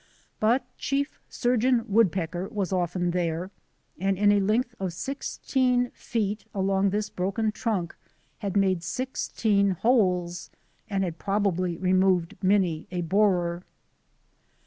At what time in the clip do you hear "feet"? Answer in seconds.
5.91-6.43